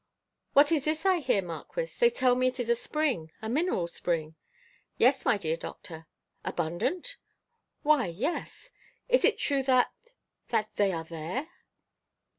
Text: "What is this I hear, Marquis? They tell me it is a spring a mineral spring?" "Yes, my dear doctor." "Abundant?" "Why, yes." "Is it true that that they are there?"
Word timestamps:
"What 0.53 0.71
is 0.71 0.83
this 0.85 1.05
I 1.05 1.19
hear, 1.19 1.43
Marquis? 1.43 1.85
They 1.99 2.09
tell 2.09 2.33
me 2.33 2.47
it 2.47 2.59
is 2.59 2.71
a 2.71 2.75
spring 2.75 3.31
a 3.39 3.47
mineral 3.47 3.87
spring?" 3.87 4.33
"Yes, 4.97 5.25
my 5.25 5.37
dear 5.37 5.55
doctor." 5.57 6.07
"Abundant?" 6.43 7.17
"Why, 7.83 8.07
yes." 8.07 8.71
"Is 9.07 9.23
it 9.23 9.37
true 9.37 9.61
that 9.61 9.93
that 10.49 10.71
they 10.75 10.91
are 10.91 11.03
there?" 11.05 11.49